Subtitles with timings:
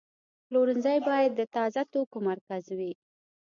[0.47, 2.91] پلورنځی باید د تازه توکو مرکز وي.